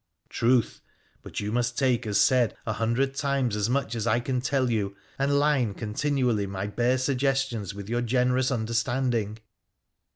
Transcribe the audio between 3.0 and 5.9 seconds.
times as much as I can tell you, and line